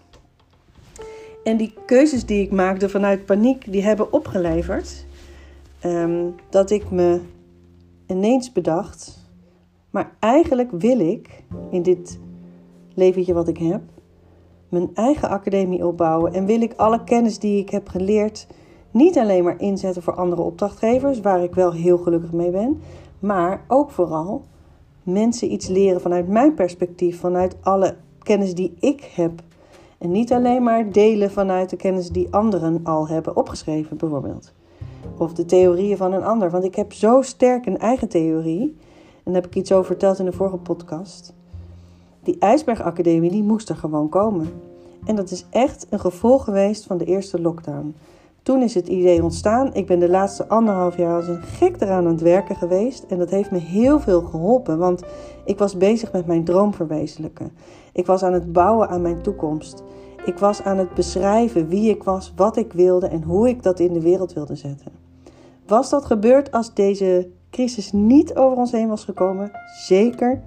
En 1.44 1.56
die 1.56 1.74
keuzes 1.86 2.26
die 2.26 2.42
ik 2.42 2.52
maakte 2.52 2.88
vanuit 2.88 3.26
paniek, 3.26 3.72
die 3.72 3.82
hebben 3.82 4.12
opgeleverd 4.12 5.04
um, 5.84 6.34
dat 6.50 6.70
ik 6.70 6.90
me 6.90 7.20
ineens 8.06 8.52
bedacht, 8.52 9.28
maar 9.90 10.12
eigenlijk 10.18 10.70
wil 10.70 10.98
ik 11.00 11.42
in 11.70 11.82
dit 11.82 12.18
leventje 12.94 13.34
wat 13.34 13.48
ik 13.48 13.58
heb, 13.58 13.80
mijn 14.70 14.90
eigen 14.94 15.28
academie 15.28 15.86
opbouwen 15.86 16.32
en 16.32 16.46
wil 16.46 16.60
ik 16.60 16.74
alle 16.76 17.04
kennis 17.04 17.38
die 17.38 17.58
ik 17.58 17.70
heb 17.70 17.88
geleerd 17.88 18.46
niet 18.90 19.18
alleen 19.18 19.44
maar 19.44 19.60
inzetten 19.60 20.02
voor 20.02 20.14
andere 20.14 20.42
opdrachtgevers, 20.42 21.20
waar 21.20 21.42
ik 21.42 21.54
wel 21.54 21.72
heel 21.72 21.98
gelukkig 21.98 22.32
mee 22.32 22.50
ben, 22.50 22.80
maar 23.18 23.64
ook 23.68 23.90
vooral 23.90 24.42
mensen 25.02 25.52
iets 25.52 25.68
leren 25.68 26.00
vanuit 26.00 26.28
mijn 26.28 26.54
perspectief, 26.54 27.20
vanuit 27.20 27.56
alle 27.60 27.96
kennis 28.18 28.54
die 28.54 28.74
ik 28.80 29.10
heb. 29.14 29.32
En 29.98 30.10
niet 30.10 30.32
alleen 30.32 30.62
maar 30.62 30.92
delen 30.92 31.30
vanuit 31.30 31.70
de 31.70 31.76
kennis 31.76 32.08
die 32.08 32.28
anderen 32.30 32.80
al 32.84 33.08
hebben 33.08 33.36
opgeschreven, 33.36 33.96
bijvoorbeeld. 33.96 34.52
Of 35.18 35.32
de 35.32 35.44
theorieën 35.44 35.96
van 35.96 36.12
een 36.12 36.24
ander. 36.24 36.50
Want 36.50 36.64
ik 36.64 36.74
heb 36.74 36.92
zo 36.92 37.22
sterk 37.22 37.66
een 37.66 37.78
eigen 37.78 38.08
theorie. 38.08 38.76
En 39.24 39.32
daar 39.32 39.42
heb 39.42 39.46
ik 39.46 39.54
iets 39.54 39.72
over 39.72 39.86
verteld 39.86 40.18
in 40.18 40.24
de 40.24 40.32
vorige 40.32 40.56
podcast. 40.56 41.34
Die 42.22 42.38
IJsbergacademie, 42.38 43.30
die 43.30 43.42
moest 43.42 43.68
er 43.68 43.76
gewoon 43.76 44.08
komen. 44.08 44.52
En 45.04 45.16
dat 45.16 45.30
is 45.30 45.46
echt 45.50 45.86
een 45.90 46.00
gevolg 46.00 46.44
geweest 46.44 46.84
van 46.84 46.98
de 46.98 47.04
eerste 47.04 47.40
lockdown. 47.40 47.94
Toen 48.42 48.62
is 48.62 48.74
het 48.74 48.88
idee 48.88 49.22
ontstaan. 49.22 49.74
Ik 49.74 49.86
ben 49.86 49.98
de 49.98 50.08
laatste 50.08 50.48
anderhalf 50.48 50.96
jaar 50.96 51.16
als 51.16 51.28
een 51.28 51.42
gek 51.42 51.80
eraan 51.80 52.04
aan 52.04 52.12
het 52.12 52.20
werken 52.20 52.56
geweest. 52.56 53.04
En 53.08 53.18
dat 53.18 53.30
heeft 53.30 53.50
me 53.50 53.58
heel 53.58 54.00
veel 54.00 54.22
geholpen. 54.22 54.78
Want 54.78 55.02
ik 55.44 55.58
was 55.58 55.76
bezig 55.76 56.12
met 56.12 56.26
mijn 56.26 56.44
droom 56.44 56.74
verwezenlijken. 56.74 57.52
Ik 57.92 58.06
was 58.06 58.22
aan 58.22 58.32
het 58.32 58.52
bouwen 58.52 58.88
aan 58.88 59.02
mijn 59.02 59.22
toekomst. 59.22 59.82
Ik 60.24 60.38
was 60.38 60.62
aan 60.62 60.78
het 60.78 60.94
beschrijven 60.94 61.68
wie 61.68 61.90
ik 61.90 62.02
was, 62.02 62.32
wat 62.36 62.56
ik 62.56 62.72
wilde 62.72 63.06
en 63.06 63.22
hoe 63.22 63.48
ik 63.48 63.62
dat 63.62 63.80
in 63.80 63.92
de 63.92 64.00
wereld 64.00 64.32
wilde 64.32 64.54
zetten. 64.54 64.92
Was 65.66 65.90
dat 65.90 66.04
gebeurd 66.04 66.52
als 66.52 66.74
deze 66.74 67.28
crisis 67.50 67.92
niet 67.92 68.36
over 68.36 68.56
ons 68.56 68.72
heen 68.72 68.88
was 68.88 69.04
gekomen? 69.04 69.50
Zeker, 69.86 70.42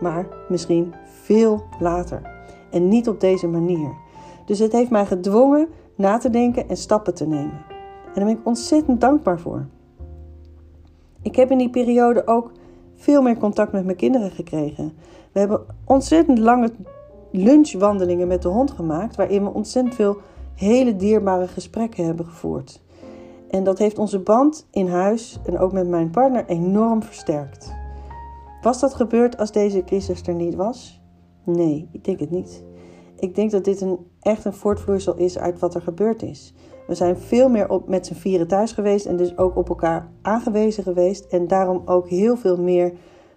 maar 0.00 0.26
misschien 0.48 0.94
veel 1.28 1.62
later. 1.80 2.22
En 2.70 2.88
niet 2.88 3.08
op 3.08 3.20
deze 3.20 3.46
manier. 3.46 3.90
Dus 4.46 4.58
het 4.58 4.72
heeft 4.72 4.90
mij 4.90 5.06
gedwongen 5.06 5.68
na 5.94 6.18
te 6.18 6.30
denken 6.30 6.68
en 6.68 6.76
stappen 6.76 7.14
te 7.14 7.26
nemen. 7.26 7.64
En 8.06 8.14
daar 8.14 8.24
ben 8.24 8.38
ik 8.38 8.46
ontzettend 8.46 9.00
dankbaar 9.00 9.40
voor. 9.40 9.66
Ik 11.22 11.36
heb 11.36 11.50
in 11.50 11.58
die 11.58 11.70
periode 11.70 12.26
ook 12.26 12.52
veel 12.94 13.22
meer 13.22 13.36
contact 13.36 13.72
met 13.72 13.84
mijn 13.84 13.96
kinderen 13.96 14.30
gekregen. 14.30 14.92
We 15.32 15.38
hebben 15.38 15.60
ontzettend 15.84 16.38
lange 16.38 16.70
lunchwandelingen 17.32 18.28
met 18.28 18.42
de 18.42 18.48
hond 18.48 18.70
gemaakt, 18.70 19.16
waarin 19.16 19.44
we 19.44 19.52
ontzettend 19.52 19.94
veel 19.94 20.16
hele 20.54 20.96
dierbare 20.96 21.48
gesprekken 21.48 22.04
hebben 22.04 22.24
gevoerd. 22.24 22.80
En 23.50 23.64
dat 23.64 23.78
heeft 23.78 23.98
onze 23.98 24.18
band 24.18 24.66
in 24.70 24.88
huis 24.88 25.38
en 25.44 25.58
ook 25.58 25.72
met 25.72 25.88
mijn 25.88 26.10
partner 26.10 26.46
enorm 26.46 27.02
versterkt. 27.02 27.72
Was 28.62 28.80
dat 28.80 28.94
gebeurd 28.94 29.38
als 29.38 29.52
deze 29.52 29.84
crisis 29.84 30.22
er 30.26 30.34
niet 30.34 30.54
was? 30.54 30.97
Nee, 31.48 31.88
ik 31.92 32.04
denk 32.04 32.20
het 32.20 32.30
niet. 32.30 32.64
Ik 33.18 33.34
denk 33.34 33.50
dat 33.50 33.64
dit 33.64 33.80
een, 33.80 33.98
echt 34.20 34.44
een 34.44 34.52
voortvloeisel 34.52 35.16
is 35.16 35.38
uit 35.38 35.58
wat 35.58 35.74
er 35.74 35.82
gebeurd 35.82 36.22
is. 36.22 36.54
We 36.86 36.94
zijn 36.94 37.16
veel 37.16 37.48
meer 37.48 37.70
op, 37.70 37.88
met 37.88 38.06
z'n 38.06 38.14
vieren 38.14 38.48
thuis 38.48 38.72
geweest 38.72 39.06
en 39.06 39.16
dus 39.16 39.38
ook 39.38 39.56
op 39.56 39.68
elkaar 39.68 40.10
aangewezen 40.22 40.82
geweest. 40.82 41.24
En 41.24 41.46
daarom 41.46 41.82
ook 41.84 42.08
heel 42.08 42.36
veel 42.36 42.56
meer 42.56 42.92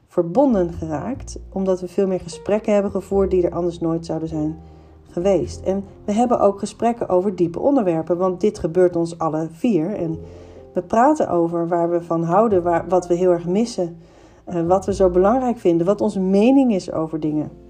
verbonden 0.08 0.74
geraakt, 0.74 1.40
omdat 1.50 1.82
we 1.82 1.88
veel 1.88 2.08
meer 2.08 2.20
gesprekken 2.20 2.74
hebben 2.74 2.92
gevoerd 2.92 3.32
die 3.32 3.44
er 3.44 3.54
anders 3.54 3.80
nooit 3.80 4.06
zouden 4.06 4.28
zijn 4.28 4.60
geweest. 5.10 5.62
En 5.62 5.84
we 6.06 6.12
hebben 6.12 6.40
ook 6.40 6.60
gesprekken 6.60 7.10
over 7.10 7.36
diepe 7.36 7.60
onderwerpen, 7.60 8.18
want 8.18 8.42
dit 8.42 8.60
gebeurt 8.60 8.96
ons 8.96 9.18
alle 9.18 9.48
vier. 9.52 9.96
En 9.96 10.20
we 10.74 10.82
praten 10.82 11.30
over 11.30 11.68
waar 11.68 11.90
we 11.90 12.02
van 12.02 12.24
houden, 12.24 12.88
wat 12.88 13.08
we 13.08 13.14
heel 13.14 13.32
erg 13.32 13.48
missen, 13.48 13.98
uh, 14.50 14.68
wat 14.68 14.86
we 14.86 14.94
zo 14.94 15.10
belangrijk 15.10 15.58
vinden, 15.58 15.86
wat 15.86 16.02
onze 16.02 16.20
mening 16.20 16.74
is 16.74 16.92
over 16.92 17.20
dingen. 17.20 17.61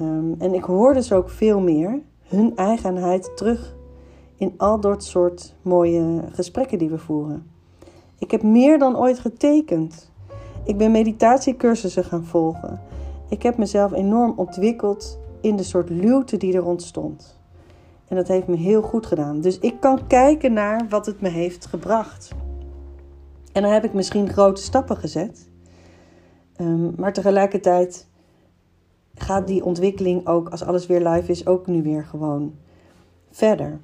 Um, 0.00 0.34
en 0.38 0.54
ik 0.54 0.64
hoor 0.64 0.94
dus 0.94 1.12
ook 1.12 1.30
veel 1.30 1.60
meer 1.60 2.00
hun 2.22 2.56
eigenheid 2.56 3.36
terug 3.36 3.76
in 4.36 4.54
al 4.56 4.80
dat 4.80 5.04
soort 5.04 5.54
mooie 5.62 6.22
gesprekken 6.32 6.78
die 6.78 6.88
we 6.88 6.98
voeren. 6.98 7.50
Ik 8.18 8.30
heb 8.30 8.42
meer 8.42 8.78
dan 8.78 8.98
ooit 8.98 9.18
getekend. 9.18 10.10
Ik 10.64 10.76
ben 10.76 10.90
meditatiecursussen 10.90 12.04
gaan 12.04 12.24
volgen. 12.24 12.80
Ik 13.28 13.42
heb 13.42 13.56
mezelf 13.56 13.92
enorm 13.92 14.32
ontwikkeld 14.36 15.18
in 15.40 15.56
de 15.56 15.62
soort 15.62 15.90
luwte 15.90 16.36
die 16.36 16.54
er 16.54 16.64
ontstond. 16.64 17.40
En 18.08 18.16
dat 18.16 18.28
heeft 18.28 18.46
me 18.46 18.56
heel 18.56 18.82
goed 18.82 19.06
gedaan. 19.06 19.40
Dus 19.40 19.58
ik 19.58 19.80
kan 19.80 20.06
kijken 20.06 20.52
naar 20.52 20.86
wat 20.88 21.06
het 21.06 21.20
me 21.20 21.28
heeft 21.28 21.66
gebracht. 21.66 22.30
En 23.52 23.62
dan 23.62 23.72
heb 23.72 23.84
ik 23.84 23.92
misschien 23.92 24.28
grote 24.28 24.62
stappen 24.62 24.96
gezet. 24.96 25.48
Um, 26.60 26.94
maar 26.96 27.12
tegelijkertijd 27.12 28.08
gaat 29.16 29.46
die 29.46 29.64
ontwikkeling 29.64 30.26
ook, 30.26 30.48
als 30.48 30.64
alles 30.64 30.86
weer 30.86 31.08
live 31.08 31.30
is, 31.30 31.46
ook 31.46 31.66
nu 31.66 31.82
weer 31.82 32.04
gewoon 32.04 32.54
verder. 33.30 33.80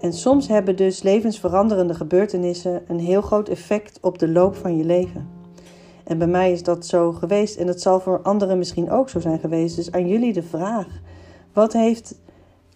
En 0.00 0.12
soms 0.12 0.48
hebben 0.48 0.76
dus 0.76 1.02
levensveranderende 1.02 1.94
gebeurtenissen 1.94 2.82
een 2.88 2.98
heel 2.98 3.22
groot 3.22 3.48
effect 3.48 3.98
op 4.00 4.18
de 4.18 4.28
loop 4.28 4.56
van 4.56 4.76
je 4.76 4.84
leven. 4.84 5.28
En 6.04 6.18
bij 6.18 6.26
mij 6.26 6.52
is 6.52 6.62
dat 6.62 6.86
zo 6.86 7.12
geweest 7.12 7.56
en 7.56 7.66
dat 7.66 7.80
zal 7.80 8.00
voor 8.00 8.22
anderen 8.22 8.58
misschien 8.58 8.90
ook 8.90 9.08
zo 9.08 9.20
zijn 9.20 9.38
geweest. 9.38 9.76
Dus 9.76 9.92
aan 9.92 10.08
jullie 10.08 10.32
de 10.32 10.42
vraag: 10.42 10.86
wat 11.52 11.72
heeft 11.72 12.20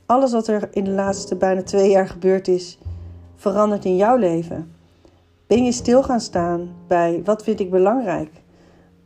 alles 0.06 0.32
wat 0.32 0.48
er 0.48 0.68
in 0.72 0.84
de 0.84 0.90
laatste 0.90 1.36
bijna 1.36 1.62
twee 1.62 1.90
jaar 1.90 2.08
gebeurd 2.08 2.48
is, 2.48 2.78
veranderd 3.34 3.84
in 3.84 3.96
jouw 3.96 4.16
leven? 4.16 4.72
Ben 5.46 5.64
je 5.64 5.72
stil 5.72 6.02
gaan 6.02 6.20
staan 6.20 6.68
bij 6.86 7.22
wat 7.24 7.42
vind 7.42 7.60
ik 7.60 7.70
belangrijk? 7.70 8.30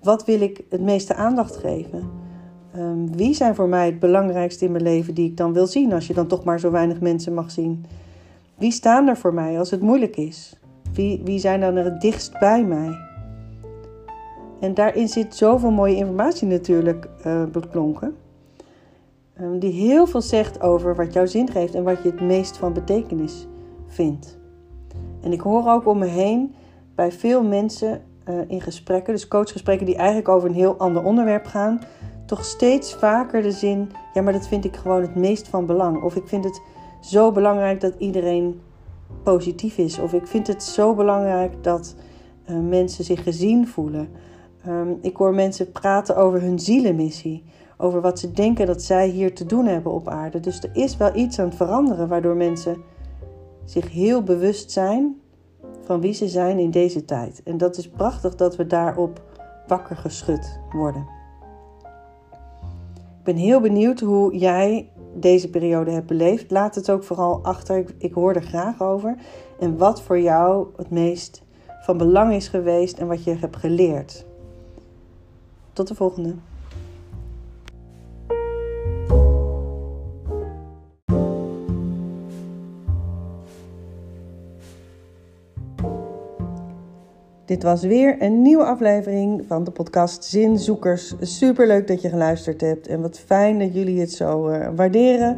Wat 0.02 0.24
wil 0.24 0.40
ik 0.40 0.64
het 0.68 0.80
meeste 0.80 1.14
aandacht 1.14 1.56
geven? 1.56 2.19
Um, 2.76 3.16
wie 3.16 3.34
zijn 3.34 3.54
voor 3.54 3.68
mij 3.68 3.86
het 3.86 3.98
belangrijkste 3.98 4.64
in 4.64 4.72
mijn 4.72 4.84
leven 4.84 5.14
die 5.14 5.28
ik 5.28 5.36
dan 5.36 5.52
wil 5.52 5.66
zien 5.66 5.92
als 5.92 6.06
je 6.06 6.14
dan 6.14 6.26
toch 6.26 6.44
maar 6.44 6.60
zo 6.60 6.70
weinig 6.70 7.00
mensen 7.00 7.34
mag 7.34 7.50
zien? 7.50 7.84
Wie 8.54 8.72
staan 8.72 9.08
er 9.08 9.16
voor 9.16 9.34
mij 9.34 9.58
als 9.58 9.70
het 9.70 9.80
moeilijk 9.80 10.16
is? 10.16 10.56
Wie, 10.92 11.20
wie 11.24 11.38
zijn 11.38 11.60
dan 11.60 11.76
er 11.76 11.84
het 11.84 12.00
dichtst 12.00 12.38
bij 12.38 12.64
mij? 12.64 12.98
En 14.60 14.74
daarin 14.74 15.08
zit 15.08 15.34
zoveel 15.34 15.70
mooie 15.70 15.96
informatie 15.96 16.46
natuurlijk 16.46 17.08
uh, 17.26 17.44
beklonken. 17.44 18.16
Um, 19.40 19.58
die 19.58 19.72
heel 19.72 20.06
veel 20.06 20.22
zegt 20.22 20.60
over 20.60 20.96
wat 20.96 21.12
jouw 21.12 21.26
zin 21.26 21.50
geeft 21.50 21.74
en 21.74 21.82
wat 21.82 22.02
je 22.02 22.10
het 22.10 22.20
meest 22.20 22.56
van 22.56 22.72
betekenis 22.72 23.46
vindt. 23.86 24.38
En 25.20 25.32
ik 25.32 25.40
hoor 25.40 25.68
ook 25.68 25.86
om 25.86 25.98
me 25.98 26.06
heen 26.06 26.54
bij 26.94 27.12
veel 27.12 27.42
mensen 27.42 28.02
eh, 28.24 28.34
in 28.46 28.60
gesprekken, 28.60 29.12
dus 29.12 29.28
coachgesprekken 29.28 29.86
die 29.86 29.96
eigenlijk 29.96 30.28
over 30.28 30.48
een 30.48 30.54
heel 30.54 30.76
ander 30.76 31.04
onderwerp 31.04 31.46
gaan, 31.46 31.80
toch 32.30 32.44
steeds 32.44 32.94
vaker 32.94 33.42
de 33.42 33.52
zin: 33.52 33.90
ja, 34.14 34.22
maar 34.22 34.32
dat 34.32 34.48
vind 34.48 34.64
ik 34.64 34.76
gewoon 34.76 35.02
het 35.02 35.14
meest 35.14 35.48
van 35.48 35.66
belang. 35.66 36.02
Of 36.02 36.16
ik 36.16 36.28
vind 36.28 36.44
het 36.44 36.62
zo 37.00 37.32
belangrijk 37.32 37.80
dat 37.80 37.94
iedereen 37.98 38.60
positief 39.22 39.78
is. 39.78 39.98
Of 39.98 40.12
ik 40.12 40.26
vind 40.26 40.46
het 40.46 40.62
zo 40.62 40.94
belangrijk 40.94 41.62
dat 41.62 41.94
uh, 42.50 42.58
mensen 42.58 43.04
zich 43.04 43.22
gezien 43.22 43.68
voelen. 43.68 44.08
Um, 44.68 44.98
ik 45.00 45.16
hoor 45.16 45.34
mensen 45.34 45.72
praten 45.72 46.16
over 46.16 46.40
hun 46.40 46.58
zielenmissie. 46.58 47.44
Over 47.76 48.00
wat 48.00 48.18
ze 48.18 48.32
denken 48.32 48.66
dat 48.66 48.82
zij 48.82 49.08
hier 49.08 49.34
te 49.34 49.46
doen 49.46 49.66
hebben 49.66 49.92
op 49.92 50.08
aarde. 50.08 50.40
Dus 50.40 50.62
er 50.62 50.70
is 50.72 50.96
wel 50.96 51.16
iets 51.16 51.38
aan 51.38 51.46
het 51.46 51.54
veranderen 51.54 52.08
waardoor 52.08 52.36
mensen 52.36 52.76
zich 53.64 53.90
heel 53.90 54.22
bewust 54.22 54.70
zijn 54.70 55.20
van 55.84 56.00
wie 56.00 56.12
ze 56.12 56.28
zijn 56.28 56.58
in 56.58 56.70
deze 56.70 57.04
tijd. 57.04 57.42
En 57.44 57.58
dat 57.58 57.76
is 57.76 57.88
prachtig 57.88 58.34
dat 58.34 58.56
we 58.56 58.66
daarop 58.66 59.22
wakker 59.66 59.96
geschud 59.96 60.60
worden. 60.72 61.19
Ben 63.30 63.38
heel 63.38 63.60
benieuwd 63.60 64.00
hoe 64.00 64.36
jij 64.36 64.90
deze 65.14 65.50
periode 65.50 65.90
hebt 65.90 66.06
beleefd. 66.06 66.50
Laat 66.50 66.74
het 66.74 66.90
ook 66.90 67.04
vooral 67.04 67.42
achter. 67.42 67.76
Ik, 67.76 67.94
ik 67.98 68.12
hoor 68.12 68.34
er 68.34 68.42
graag 68.42 68.80
over. 68.80 69.16
En 69.60 69.78
wat 69.78 70.02
voor 70.02 70.20
jou 70.20 70.66
het 70.76 70.90
meest 70.90 71.42
van 71.80 71.96
belang 71.98 72.34
is 72.34 72.48
geweest 72.48 72.98
en 72.98 73.06
wat 73.06 73.24
je 73.24 73.34
hebt 73.34 73.56
geleerd. 73.56 74.26
Tot 75.72 75.88
de 75.88 75.94
volgende. 75.94 76.34
Dit 87.50 87.62
was 87.62 87.82
weer 87.82 88.22
een 88.22 88.42
nieuwe 88.42 88.64
aflevering 88.64 89.44
van 89.46 89.64
de 89.64 89.70
podcast 89.70 90.24
Zinzoekers. 90.24 91.14
Super 91.20 91.66
leuk 91.66 91.86
dat 91.86 92.02
je 92.02 92.08
geluisterd 92.08 92.60
hebt 92.60 92.86
en 92.86 93.00
wat 93.00 93.18
fijn 93.18 93.58
dat 93.58 93.74
jullie 93.74 94.00
het 94.00 94.12
zo 94.12 94.48
uh, 94.48 94.68
waarderen. 94.76 95.36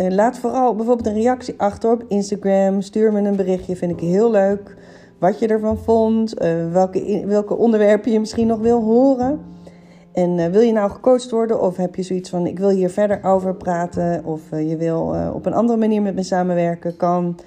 Uh, 0.00 0.08
laat 0.08 0.38
vooral 0.38 0.74
bijvoorbeeld 0.74 1.06
een 1.06 1.22
reactie 1.22 1.54
achter 1.56 1.90
op 1.90 2.04
Instagram. 2.08 2.80
Stuur 2.80 3.12
me 3.12 3.20
een 3.20 3.36
berichtje, 3.36 3.76
vind 3.76 3.92
ik 3.92 4.00
heel 4.00 4.30
leuk. 4.30 4.76
Wat 5.18 5.38
je 5.38 5.46
ervan 5.46 5.78
vond, 5.78 6.42
uh, 6.42 6.72
welke, 6.72 7.24
welke 7.26 7.56
onderwerpen 7.56 8.12
je 8.12 8.20
misschien 8.20 8.46
nog 8.46 8.58
wil 8.58 8.82
horen. 8.82 9.40
En 10.12 10.50
wil 10.50 10.60
je 10.60 10.72
nou 10.72 10.90
gecoacht 10.90 11.30
worden 11.30 11.60
of 11.60 11.76
heb 11.76 11.94
je 11.94 12.02
zoiets 12.02 12.30
van 12.30 12.46
ik 12.46 12.58
wil 12.58 12.70
hier 12.70 12.90
verder 12.90 13.24
over 13.24 13.54
praten 13.54 14.24
of 14.24 14.40
je 14.50 14.76
wil 14.76 15.14
op 15.34 15.46
een 15.46 15.54
andere 15.54 15.78
manier 15.78 16.02
met 16.02 16.14
me 16.14 16.22
samenwerken, 16.22 16.96
kan 16.96 17.38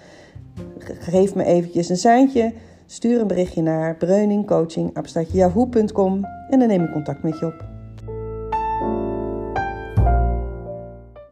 geef 0.99 1.35
me 1.35 1.43
eventjes 1.43 1.89
een 1.89 1.97
seintje. 1.97 2.53
Stuur 2.85 3.21
een 3.21 3.27
berichtje 3.27 3.61
naar 3.61 3.97
breuningcoaching.yahoo.com 3.97 6.25
en 6.49 6.59
dan 6.59 6.67
neem 6.67 6.83
ik 6.83 6.91
contact 6.91 7.23
met 7.23 7.39
je 7.39 7.45
op. 7.45 7.74